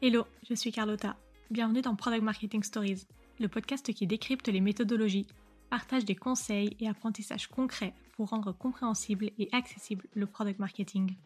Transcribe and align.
Hello, 0.00 0.26
je 0.48 0.54
suis 0.54 0.70
Carlotta. 0.70 1.16
Bienvenue 1.50 1.82
dans 1.82 1.96
Product 1.96 2.22
Marketing 2.22 2.62
Stories, 2.62 3.02
le 3.40 3.48
podcast 3.48 3.92
qui 3.92 4.06
décrypte 4.06 4.46
les 4.46 4.60
méthodologies, 4.60 5.26
partage 5.70 6.04
des 6.04 6.14
conseils 6.14 6.76
et 6.78 6.88
apprentissages 6.88 7.48
concrets 7.48 7.94
pour 8.12 8.28
rendre 8.28 8.52
compréhensible 8.52 9.32
et 9.40 9.48
accessible 9.50 10.06
le 10.14 10.26
product 10.26 10.60
marketing. 10.60 11.16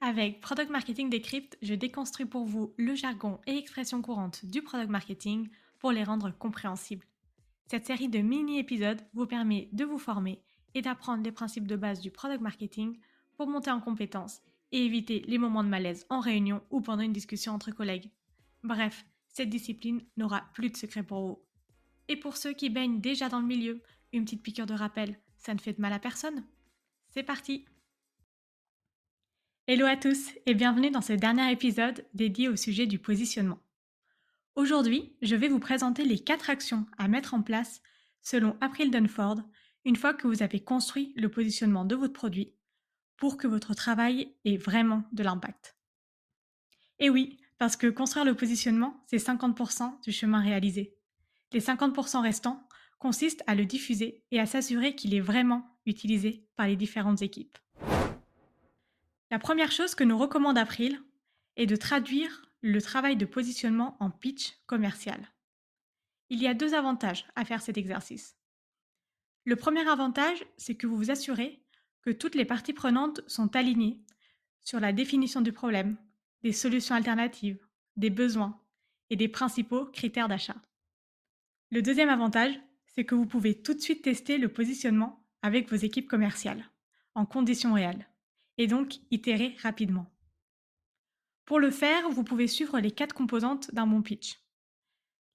Avec 0.00 0.40
Product 0.40 0.70
Marketing 0.70 1.10
Decrypt, 1.10 1.58
je 1.60 1.74
déconstruis 1.74 2.24
pour 2.24 2.46
vous 2.46 2.72
le 2.78 2.94
jargon 2.94 3.38
et 3.46 3.58
expressions 3.58 4.00
courantes 4.00 4.46
du 4.46 4.62
product 4.62 4.88
marketing 4.88 5.50
pour 5.78 5.92
les 5.92 6.02
rendre 6.02 6.30
compréhensibles. 6.30 7.04
Cette 7.66 7.84
série 7.84 8.08
de 8.08 8.20
mini-épisodes 8.20 9.02
vous 9.12 9.26
permet 9.26 9.68
de 9.72 9.84
vous 9.84 9.98
former 9.98 10.40
et 10.74 10.80
d'apprendre 10.80 11.22
les 11.24 11.32
principes 11.32 11.68
de 11.68 11.76
base 11.76 12.00
du 12.00 12.10
product 12.10 12.40
marketing 12.40 12.98
pour 13.36 13.48
monter 13.48 13.70
en 13.70 13.80
compétences 13.80 14.40
et 14.72 14.84
éviter 14.84 15.22
les 15.28 15.38
moments 15.38 15.62
de 15.62 15.68
malaise 15.68 16.06
en 16.08 16.20
réunion 16.20 16.62
ou 16.70 16.80
pendant 16.80 17.02
une 17.02 17.12
discussion 17.12 17.52
entre 17.52 17.70
collègues. 17.70 18.10
Bref, 18.62 19.04
cette 19.28 19.50
discipline 19.50 20.02
n'aura 20.16 20.44
plus 20.54 20.70
de 20.70 20.76
secret 20.76 21.02
pour 21.02 21.26
vous. 21.26 21.42
Et 22.08 22.16
pour 22.16 22.36
ceux 22.36 22.52
qui 22.52 22.70
baignent 22.70 23.00
déjà 23.00 23.28
dans 23.28 23.40
le 23.40 23.46
milieu, 23.46 23.80
une 24.12 24.24
petite 24.24 24.42
piqûre 24.42 24.66
de 24.66 24.74
rappel, 24.74 25.18
ça 25.38 25.54
ne 25.54 25.58
fait 25.58 25.72
de 25.72 25.80
mal 25.80 25.92
à 25.92 25.98
personne. 25.98 26.44
C'est 27.10 27.22
parti 27.22 27.64
Hello 29.66 29.86
à 29.86 29.96
tous 29.96 30.30
et 30.46 30.54
bienvenue 30.54 30.90
dans 30.90 31.00
ce 31.00 31.12
dernier 31.12 31.52
épisode 31.52 32.04
dédié 32.14 32.48
au 32.48 32.56
sujet 32.56 32.86
du 32.86 32.98
positionnement. 32.98 33.60
Aujourd'hui, 34.54 35.14
je 35.22 35.36
vais 35.36 35.48
vous 35.48 35.60
présenter 35.60 36.04
les 36.04 36.18
quatre 36.18 36.50
actions 36.50 36.86
à 36.98 37.08
mettre 37.08 37.32
en 37.32 37.42
place 37.42 37.80
selon 38.22 38.56
April 38.60 38.90
Dunford 38.90 39.40
une 39.84 39.96
fois 39.96 40.14
que 40.14 40.26
vous 40.26 40.42
avez 40.42 40.60
construit 40.60 41.12
le 41.16 41.30
positionnement 41.30 41.84
de 41.84 41.94
votre 41.94 42.12
produit 42.12 42.54
pour 43.16 43.36
que 43.36 43.46
votre 43.46 43.74
travail 43.74 44.34
ait 44.44 44.56
vraiment 44.56 45.04
de 45.12 45.22
l'impact. 45.22 45.76
Et 46.98 47.10
oui, 47.10 47.38
parce 47.58 47.76
que 47.76 47.86
construire 47.86 48.24
le 48.24 48.34
positionnement, 48.34 49.02
c'est 49.06 49.16
50% 49.16 50.00
du 50.02 50.12
chemin 50.12 50.40
réalisé. 50.40 50.96
Les 51.52 51.60
50% 51.60 52.20
restants 52.20 52.66
consistent 52.98 53.44
à 53.46 53.54
le 53.54 53.64
diffuser 53.64 54.24
et 54.30 54.40
à 54.40 54.46
s'assurer 54.46 54.94
qu'il 54.94 55.14
est 55.14 55.20
vraiment 55.20 55.76
utilisé 55.86 56.46
par 56.56 56.66
les 56.66 56.76
différentes 56.76 57.22
équipes. 57.22 57.58
La 59.30 59.38
première 59.38 59.72
chose 59.72 59.94
que 59.94 60.04
nous 60.04 60.18
recommande 60.18 60.58
April 60.58 61.00
est 61.56 61.66
de 61.66 61.76
traduire 61.76 62.46
le 62.60 62.80
travail 62.80 63.16
de 63.16 63.26
positionnement 63.26 63.96
en 63.98 64.10
pitch 64.10 64.52
commercial. 64.66 65.32
Il 66.30 66.40
y 66.40 66.46
a 66.46 66.54
deux 66.54 66.74
avantages 66.74 67.26
à 67.34 67.44
faire 67.44 67.62
cet 67.62 67.76
exercice. 67.76 68.36
Le 69.44 69.56
premier 69.56 69.88
avantage, 69.88 70.44
c'est 70.56 70.76
que 70.76 70.86
vous 70.86 70.96
vous 70.96 71.10
assurez 71.10 71.61
que 72.02 72.10
toutes 72.10 72.34
les 72.34 72.44
parties 72.44 72.72
prenantes 72.72 73.20
sont 73.26 73.54
alignées 73.56 74.00
sur 74.60 74.80
la 74.80 74.92
définition 74.92 75.40
du 75.40 75.52
problème, 75.52 75.96
des 76.42 76.52
solutions 76.52 76.94
alternatives, 76.94 77.64
des 77.96 78.10
besoins 78.10 78.60
et 79.10 79.16
des 79.16 79.28
principaux 79.28 79.86
critères 79.86 80.28
d'achat. 80.28 80.60
Le 81.70 81.82
deuxième 81.82 82.08
avantage, 82.08 82.58
c'est 82.86 83.04
que 83.04 83.14
vous 83.14 83.26
pouvez 83.26 83.60
tout 83.62 83.74
de 83.74 83.80
suite 83.80 84.02
tester 84.02 84.38
le 84.38 84.48
positionnement 84.48 85.24
avec 85.42 85.70
vos 85.70 85.76
équipes 85.76 86.08
commerciales, 86.08 86.70
en 87.14 87.24
conditions 87.24 87.74
réelles 87.74 88.08
et 88.58 88.66
donc 88.66 88.96
itérer 89.10 89.56
rapidement. 89.62 90.06
Pour 91.44 91.58
le 91.58 91.70
faire, 91.70 92.08
vous 92.10 92.24
pouvez 92.24 92.46
suivre 92.46 92.78
les 92.78 92.90
quatre 92.90 93.14
composantes 93.14 93.74
d'un 93.74 93.86
bon 93.86 94.02
pitch. 94.02 94.38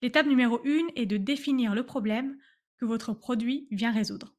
L'étape 0.02 0.28
numéro 0.28 0.62
1 0.66 0.88
est 0.96 1.06
de 1.06 1.18
définir 1.18 1.74
le 1.74 1.86
problème 1.86 2.38
que 2.78 2.86
votre 2.86 3.14
produit 3.14 3.68
vient 3.72 3.92
résoudre. 3.92 4.36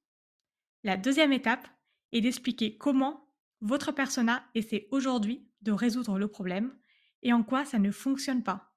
La 0.85 0.97
deuxième 0.97 1.33
étape 1.33 1.69
est 2.13 2.21
d'expliquer 2.21 2.77
comment 2.77 3.29
votre 3.61 3.93
persona 3.93 4.45
essaie 4.55 4.89
aujourd'hui 4.91 5.47
de 5.63 5.73
résoudre 5.73 6.19
le 6.19 6.29
problème 6.29 6.77
et 7.23 7.33
en 7.33 7.43
quoi 7.43 7.65
ça 7.65 7.79
ne 7.79 7.91
fonctionne 7.91 8.43
pas, 8.43 8.73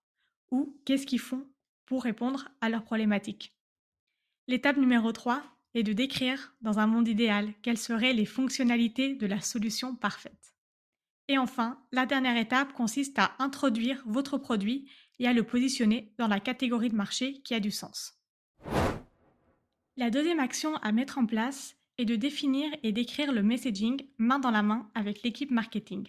ou 0.49 0.79
qu'est-ce 0.85 1.05
qu'ils 1.05 1.19
font 1.19 1.47
pour 1.85 2.03
répondre 2.03 2.49
à 2.61 2.69
leurs 2.69 2.83
problématiques. 2.83 3.55
L'étape 4.47 4.77
numéro 4.77 5.11
3 5.11 5.43
et 5.73 5.83
de 5.83 5.93
décrire, 5.93 6.53
dans 6.61 6.79
un 6.79 6.87
monde 6.87 7.07
idéal, 7.07 7.53
quelles 7.61 7.77
seraient 7.77 8.13
les 8.13 8.25
fonctionnalités 8.25 9.15
de 9.15 9.27
la 9.27 9.39
solution 9.39 9.95
parfaite. 9.95 10.53
Et 11.27 11.37
enfin, 11.37 11.81
la 11.91 12.05
dernière 12.05 12.35
étape 12.35 12.73
consiste 12.73 13.17
à 13.19 13.35
introduire 13.39 14.03
votre 14.05 14.37
produit 14.37 14.89
et 15.19 15.27
à 15.27 15.33
le 15.33 15.43
positionner 15.43 16.13
dans 16.17 16.27
la 16.27 16.39
catégorie 16.39 16.89
de 16.89 16.95
marché 16.95 17.41
qui 17.43 17.53
a 17.53 17.59
du 17.59 17.71
sens. 17.71 18.19
La 19.95 20.09
deuxième 20.09 20.39
action 20.39 20.75
à 20.77 20.91
mettre 20.91 21.17
en 21.17 21.25
place 21.25 21.77
est 22.01 22.05
de 22.05 22.15
définir 22.15 22.71
et 22.81 22.91
d'écrire 22.91 23.31
le 23.31 23.43
messaging 23.43 24.07
main 24.17 24.39
dans 24.39 24.49
la 24.49 24.63
main 24.63 24.89
avec 24.95 25.21
l'équipe 25.21 25.51
marketing. 25.51 26.07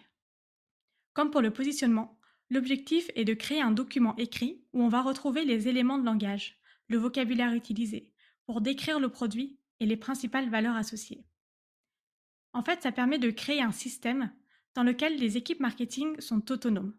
Comme 1.12 1.30
pour 1.30 1.42
le 1.42 1.52
positionnement, 1.52 2.18
l'objectif 2.48 3.10
est 3.14 3.26
de 3.26 3.34
créer 3.34 3.60
un 3.60 3.70
document 3.72 4.16
écrit 4.16 4.64
où 4.72 4.82
on 4.82 4.88
va 4.88 5.02
retrouver 5.02 5.44
les 5.44 5.68
éléments 5.68 5.98
de 5.98 6.06
langage, 6.06 6.58
le 6.88 6.96
vocabulaire 6.96 7.52
utilisé, 7.52 8.10
pour 8.46 8.62
décrire 8.62 9.00
le 9.00 9.10
produit 9.10 9.58
et 9.80 9.86
les 9.86 9.98
principales 9.98 10.48
valeurs 10.48 10.76
associées. 10.76 11.26
En 12.54 12.62
fait, 12.62 12.82
ça 12.82 12.92
permet 12.92 13.18
de 13.18 13.30
créer 13.30 13.60
un 13.60 13.72
système 13.72 14.32
dans 14.74 14.82
lequel 14.82 15.18
les 15.18 15.36
équipes 15.36 15.60
marketing 15.60 16.18
sont 16.20 16.50
autonomes, 16.50 16.96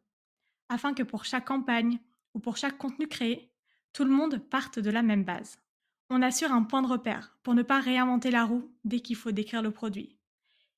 afin 0.69 0.93
que 0.93 1.03
pour 1.03 1.25
chaque 1.25 1.45
campagne 1.45 1.99
ou 2.35 2.39
pour 2.39 2.57
chaque 2.57 2.77
contenu 2.77 3.07
créé, 3.07 3.51
tout 3.91 4.03
le 4.03 4.11
monde 4.11 4.37
parte 4.37 4.77
de 4.77 4.91
la 4.91 5.01
même 5.01 5.23
base. 5.23 5.62
On 6.09 6.22
assure 6.22 6.52
un 6.52 6.64
point 6.64 6.81
de 6.81 6.88
repère 6.88 7.36
pour 7.44 7.53
ne 7.53 7.64
pas 7.64 7.80
réinventer 7.80 8.31
la 8.31 8.46
roue 8.46 8.72
dès 8.84 9.00
qu'il 9.00 9.16
faut 9.16 9.31
décrire 9.31 9.62
le 9.62 9.72
produit, 9.72 10.18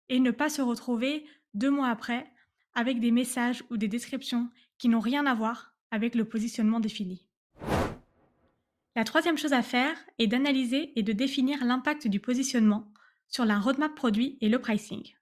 et 0.09 0.19
ne 0.19 0.31
pas 0.31 0.49
se 0.49 0.61
retrouver 0.61 1.25
deux 1.53 1.71
mois 1.71 1.89
après 1.89 2.31
avec 2.73 2.99
des 2.99 3.11
messages 3.11 3.63
ou 3.69 3.77
des 3.77 3.87
descriptions 3.87 4.49
qui 4.77 4.89
n'ont 4.89 4.99
rien 4.99 5.25
à 5.25 5.33
voir 5.33 5.73
avec 5.91 6.15
le 6.15 6.25
positionnement 6.25 6.79
défini. 6.79 7.25
La 8.95 9.03
troisième 9.03 9.37
chose 9.37 9.53
à 9.53 9.61
faire 9.61 9.97
est 10.19 10.27
d'analyser 10.27 10.97
et 10.97 11.03
de 11.03 11.11
définir 11.11 11.65
l'impact 11.65 12.07
du 12.07 12.19
positionnement 12.19 12.93
sur 13.27 13.45
la 13.45 13.59
roadmap 13.59 13.93
produit 13.95 14.37
et 14.41 14.49
le 14.49 14.59
pricing. 14.59 15.15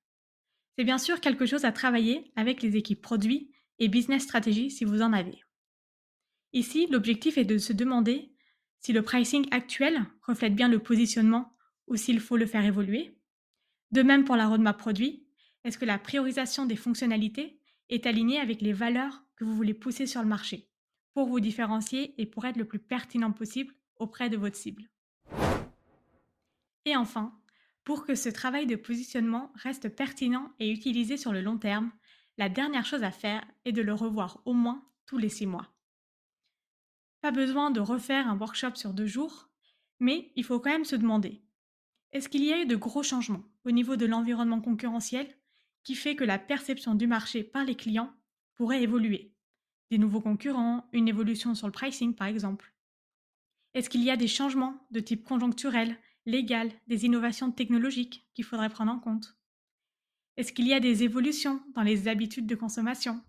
C'est 0.78 0.84
bien 0.84 0.98
sûr 0.98 1.22
quelque 1.22 1.46
chose 1.46 1.66
à 1.66 1.72
travailler 1.72 2.32
avec 2.36 2.62
les 2.62 2.76
équipes 2.76 3.02
produits 3.02 3.52
et 3.80 3.88
business 3.88 4.24
strategy 4.24 4.70
si 4.70 4.86
vous 4.86 5.02
en 5.02 5.14
avez. 5.14 5.44
Ici, 6.54 6.88
l'objectif 6.88 7.38
est 7.38 7.46
de 7.46 7.58
se 7.58 7.74
demander 7.74 8.33
si 8.84 8.92
le 8.92 9.02
pricing 9.02 9.48
actuel 9.52 10.06
reflète 10.22 10.56
bien 10.56 10.68
le 10.68 10.80
positionnement 10.80 11.56
ou 11.88 11.96
s'il 11.96 12.20
faut 12.20 12.36
le 12.36 12.46
faire 12.46 12.66
évoluer. 12.66 13.16
De 13.92 14.04
même 14.04 14.26
pour 14.26 14.36
la 14.36 14.48
roadmap 14.48 14.78
produit, 14.78 15.26
est-ce 15.64 15.78
que 15.78 15.86
la 15.86 15.98
priorisation 15.98 16.66
des 16.66 16.76
fonctionnalités 16.76 17.62
est 17.90 18.06
alignée 18.06 18.40
avec 18.40 18.62
les 18.62 18.74
valeurs 18.74 19.24
que 19.38 19.46
vous 19.46 19.56
voulez 19.56 19.74
pousser 19.74 20.06
sur 20.06 20.22
le 20.22 20.28
marché 20.28 20.68
pour 21.14 21.28
vous 21.28 21.40
différencier 21.40 22.14
et 22.22 22.26
pour 22.26 22.44
être 22.46 22.58
le 22.58 22.66
plus 22.66 22.80
pertinent 22.80 23.32
possible 23.32 23.74
auprès 23.98 24.30
de 24.30 24.36
votre 24.38 24.58
cible? 24.58 24.90
Et 26.86 26.98
enfin, 26.98 27.40
pour 27.86 28.06
que 28.06 28.16
ce 28.16 28.30
travail 28.30 28.66
de 28.66 28.76
positionnement 28.76 29.54
reste 29.56 29.96
pertinent 29.96 30.52
et 30.60 30.70
utilisé 30.70 31.16
sur 31.16 31.32
le 31.32 31.42
long 31.42 31.58
terme, 31.58 31.92
la 32.38 32.50
dernière 32.50 32.86
chose 32.86 33.04
à 33.04 33.12
faire 33.12 33.46
est 33.64 33.72
de 33.72 33.82
le 33.82 33.94
revoir 33.94 34.42
au 34.44 34.54
moins 34.54 34.84
tous 35.06 35.18
les 35.18 35.30
six 35.30 35.46
mois. 35.46 35.73
Pas 37.24 37.32
besoin 37.32 37.72
de 37.72 37.80
refaire 37.80 38.28
un 38.28 38.38
workshop 38.38 38.76
sur 38.76 38.94
deux 38.94 39.08
jours, 39.08 39.48
mais 40.02 40.34
il 40.36 40.44
faut 40.44 40.60
quand 40.60 40.72
même 40.72 40.84
se 40.84 40.98
demander, 40.98 41.42
est-ce 42.12 42.28
qu'il 42.28 42.44
y 42.44 42.52
a 42.52 42.62
eu 42.62 42.66
de 42.66 42.76
gros 42.76 43.02
changements 43.02 43.46
au 43.64 43.72
niveau 43.72 43.96
de 43.96 44.06
l'environnement 44.06 44.60
concurrentiel 44.60 45.34
qui 45.86 45.96
fait 45.96 46.18
que 46.18 46.26
la 46.26 46.38
perception 46.38 46.96
du 46.96 47.08
marché 47.08 47.42
par 47.42 47.64
les 47.64 47.76
clients 47.76 48.14
pourrait 48.56 48.84
évoluer? 48.84 49.34
Des 49.90 49.98
nouveaux 49.98 50.20
concurrents, 50.20 50.90
une 50.92 51.08
évolution 51.08 51.56
sur 51.56 51.66
le 51.66 51.72
pricing 51.72 52.14
par 52.14 52.28
exemple. 52.28 52.74
Est-ce 53.74 53.90
qu'il 53.90 54.04
y 54.04 54.12
a 54.12 54.18
des 54.18 54.28
changements 54.28 54.86
de 54.92 55.00
type 55.00 55.24
conjoncturel, 55.24 55.98
légal, 56.26 56.74
des 56.88 57.06
innovations 57.06 57.54
technologiques 57.54 58.28
qu'il 58.34 58.44
faudrait 58.44 58.68
prendre 58.68 58.92
en 58.92 59.00
compte? 59.00 59.38
Est-ce 60.36 60.52
qu'il 60.52 60.68
y 60.68 60.74
a 60.74 60.82
des 60.82 61.04
évolutions 61.04 61.62
dans 61.74 61.84
les 61.84 62.10
habitudes 62.10 62.48
de 62.48 62.56
consommation? 62.56 63.24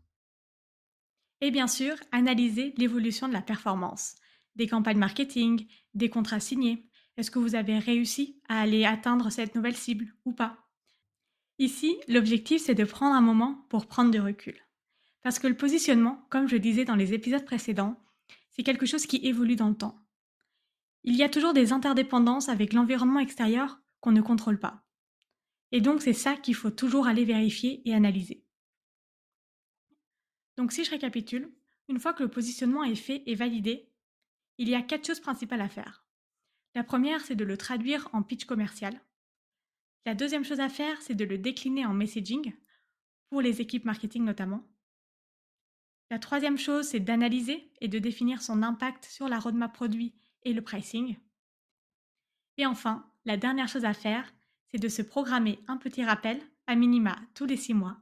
Et 1.40 1.50
bien 1.50 1.66
sûr, 1.66 1.94
analyser 2.12 2.74
l'évolution 2.76 3.28
de 3.28 3.32
la 3.32 3.42
performance, 3.42 4.16
des 4.56 4.66
campagnes 4.66 4.98
marketing, 4.98 5.66
des 5.94 6.08
contrats 6.08 6.40
signés. 6.40 6.88
Est-ce 7.16 7.30
que 7.30 7.38
vous 7.38 7.54
avez 7.54 7.78
réussi 7.78 8.40
à 8.48 8.60
aller 8.60 8.84
atteindre 8.84 9.30
cette 9.30 9.54
nouvelle 9.54 9.76
cible 9.76 10.14
ou 10.24 10.32
pas? 10.32 10.58
Ici, 11.58 11.96
l'objectif, 12.08 12.62
c'est 12.62 12.74
de 12.74 12.84
prendre 12.84 13.14
un 13.14 13.20
moment 13.20 13.66
pour 13.68 13.86
prendre 13.86 14.10
du 14.10 14.20
recul. 14.20 14.56
Parce 15.22 15.38
que 15.38 15.46
le 15.46 15.56
positionnement, 15.56 16.26
comme 16.30 16.48
je 16.48 16.56
disais 16.56 16.84
dans 16.84 16.96
les 16.96 17.14
épisodes 17.14 17.44
précédents, 17.44 17.96
c'est 18.50 18.62
quelque 18.62 18.86
chose 18.86 19.06
qui 19.06 19.20
évolue 19.24 19.56
dans 19.56 19.68
le 19.68 19.76
temps. 19.76 20.04
Il 21.02 21.16
y 21.16 21.22
a 21.22 21.28
toujours 21.28 21.52
des 21.52 21.72
interdépendances 21.72 22.48
avec 22.48 22.72
l'environnement 22.72 23.20
extérieur 23.20 23.80
qu'on 24.00 24.12
ne 24.12 24.20
contrôle 24.20 24.58
pas. 24.58 24.84
Et 25.72 25.80
donc 25.80 26.02
c'est 26.02 26.12
ça 26.12 26.36
qu'il 26.36 26.54
faut 26.54 26.70
toujours 26.70 27.06
aller 27.06 27.24
vérifier 27.24 27.82
et 27.88 27.94
analyser. 27.94 28.43
Donc 30.56 30.72
si 30.72 30.84
je 30.84 30.90
récapitule, 30.90 31.52
une 31.88 31.98
fois 31.98 32.14
que 32.14 32.22
le 32.22 32.30
positionnement 32.30 32.84
est 32.84 32.94
fait 32.94 33.22
et 33.26 33.34
validé, 33.34 33.90
il 34.58 34.68
y 34.68 34.74
a 34.74 34.82
quatre 34.82 35.06
choses 35.06 35.20
principales 35.20 35.60
à 35.60 35.68
faire. 35.68 36.04
La 36.74 36.84
première, 36.84 37.24
c'est 37.24 37.36
de 37.36 37.44
le 37.44 37.56
traduire 37.56 38.08
en 38.12 38.22
pitch 38.22 38.44
commercial. 38.44 39.00
La 40.06 40.14
deuxième 40.14 40.44
chose 40.44 40.60
à 40.60 40.68
faire, 40.68 41.00
c'est 41.02 41.14
de 41.14 41.24
le 41.24 41.38
décliner 41.38 41.86
en 41.86 41.94
messaging, 41.94 42.54
pour 43.30 43.40
les 43.40 43.60
équipes 43.60 43.84
marketing 43.84 44.24
notamment. 44.24 44.62
La 46.10 46.18
troisième 46.18 46.58
chose, 46.58 46.88
c'est 46.88 47.00
d'analyser 47.00 47.70
et 47.80 47.88
de 47.88 47.98
définir 47.98 48.42
son 48.42 48.62
impact 48.62 49.04
sur 49.06 49.28
la 49.28 49.38
roadmap 49.38 49.72
produit 49.72 50.14
et 50.42 50.52
le 50.52 50.62
pricing. 50.62 51.16
Et 52.58 52.66
enfin, 52.66 53.10
la 53.24 53.36
dernière 53.36 53.68
chose 53.68 53.84
à 53.84 53.94
faire, 53.94 54.32
c'est 54.70 54.78
de 54.78 54.88
se 54.88 55.02
programmer 55.02 55.58
un 55.66 55.76
petit 55.76 56.04
rappel, 56.04 56.40
à 56.66 56.76
minima 56.76 57.18
tous 57.34 57.46
les 57.46 57.56
six 57.56 57.74
mois, 57.74 57.98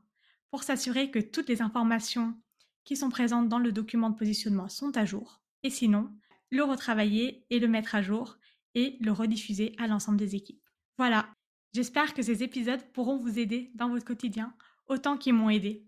pour 0.50 0.62
s'assurer 0.62 1.10
que 1.10 1.18
toutes 1.18 1.48
les 1.48 1.62
informations 1.62 2.36
qui 2.84 2.96
sont 2.96 3.10
présentes 3.10 3.48
dans 3.48 3.58
le 3.58 3.72
document 3.72 4.10
de 4.10 4.16
positionnement 4.16 4.68
sont 4.68 4.96
à 4.96 5.04
jour, 5.04 5.40
et 5.62 5.70
sinon, 5.70 6.10
le 6.50 6.64
retravailler 6.64 7.46
et 7.50 7.58
le 7.58 7.68
mettre 7.68 7.94
à 7.94 8.02
jour 8.02 8.36
et 8.74 8.96
le 9.00 9.12
rediffuser 9.12 9.74
à 9.78 9.86
l'ensemble 9.86 10.18
des 10.18 10.34
équipes. 10.34 10.62
Voilà, 10.98 11.28
j'espère 11.72 12.14
que 12.14 12.22
ces 12.22 12.42
épisodes 12.42 12.84
pourront 12.92 13.16
vous 13.16 13.38
aider 13.38 13.70
dans 13.74 13.88
votre 13.88 14.04
quotidien 14.04 14.54
autant 14.86 15.16
qu'ils 15.16 15.34
m'ont 15.34 15.50
aidé. 15.50 15.86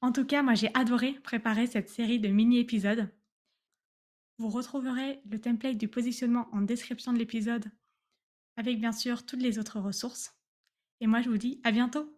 En 0.00 0.12
tout 0.12 0.24
cas, 0.24 0.42
moi 0.42 0.54
j'ai 0.54 0.70
adoré 0.74 1.14
préparer 1.22 1.66
cette 1.66 1.88
série 1.88 2.20
de 2.20 2.28
mini-épisodes. 2.28 3.10
Vous 4.38 4.48
retrouverez 4.48 5.20
le 5.30 5.40
template 5.40 5.78
du 5.78 5.88
positionnement 5.88 6.48
en 6.52 6.60
description 6.60 7.12
de 7.12 7.18
l'épisode 7.18 7.70
avec 8.56 8.78
bien 8.78 8.92
sûr 8.92 9.24
toutes 9.24 9.42
les 9.42 9.58
autres 9.58 9.80
ressources. 9.80 10.34
Et 11.00 11.06
moi 11.06 11.22
je 11.22 11.30
vous 11.30 11.38
dis 11.38 11.60
à 11.64 11.72
bientôt 11.72 12.08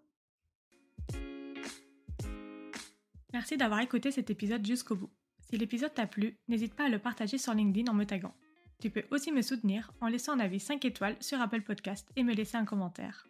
Merci 3.36 3.58
d'avoir 3.58 3.80
écouté 3.80 4.10
cet 4.10 4.30
épisode 4.30 4.64
jusqu'au 4.64 4.96
bout. 4.96 5.10
Si 5.42 5.58
l'épisode 5.58 5.92
t'a 5.92 6.06
plu, 6.06 6.38
n'hésite 6.48 6.72
pas 6.72 6.86
à 6.86 6.88
le 6.88 6.98
partager 6.98 7.36
sur 7.36 7.52
LinkedIn 7.52 7.92
en 7.92 7.94
me 7.94 8.06
taguant. 8.06 8.34
Tu 8.80 8.88
peux 8.88 9.04
aussi 9.10 9.30
me 9.30 9.42
soutenir 9.42 9.92
en 10.00 10.08
laissant 10.08 10.32
un 10.32 10.40
avis 10.40 10.58
5 10.58 10.82
étoiles 10.86 11.18
sur 11.20 11.38
Apple 11.38 11.60
Podcast 11.60 12.08
et 12.16 12.24
me 12.24 12.32
laisser 12.32 12.56
un 12.56 12.64
commentaire. 12.64 13.26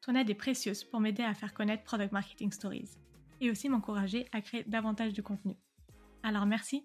Ton 0.00 0.14
aide 0.14 0.30
est 0.30 0.34
précieuse 0.34 0.82
pour 0.82 0.98
m'aider 0.98 1.22
à 1.22 1.34
faire 1.34 1.52
connaître 1.52 1.84
Product 1.84 2.10
Marketing 2.10 2.52
Stories 2.52 2.92
et 3.42 3.50
aussi 3.50 3.68
m'encourager 3.68 4.26
à 4.32 4.40
créer 4.40 4.64
davantage 4.66 5.12
de 5.12 5.20
contenu. 5.20 5.58
Alors 6.22 6.46
merci 6.46 6.82